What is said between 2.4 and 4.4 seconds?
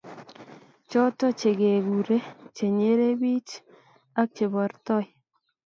chenyere bich ak